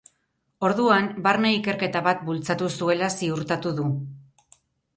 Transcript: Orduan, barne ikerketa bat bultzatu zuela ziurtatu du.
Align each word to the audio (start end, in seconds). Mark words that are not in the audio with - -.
Orduan, 0.69 1.09
barne 1.27 1.51
ikerketa 1.57 2.03
bat 2.09 2.25
bultzatu 2.31 2.73
zuela 2.81 3.13
ziurtatu 3.21 3.77
du. 3.83 3.87